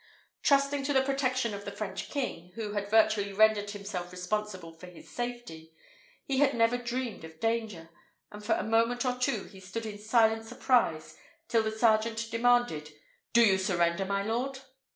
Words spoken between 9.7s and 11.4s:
in silent surprise,